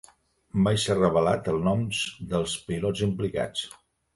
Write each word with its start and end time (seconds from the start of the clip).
Mai 0.67 0.79
s'ha 0.83 0.95
revelat 0.99 1.49
els 1.53 1.63
noms 1.67 2.01
dels 2.35 2.59
pilots 2.71 3.07
implicats. 3.11 3.71